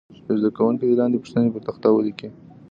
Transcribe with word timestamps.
یو 0.27 0.35
زده 0.41 0.49
کوونکی 0.57 0.85
دې 0.89 0.97
لاندې 0.99 1.21
پوښتنې 1.23 1.49
پر 1.53 1.61
تخته 1.67 1.87
ولیکي. 1.91 2.29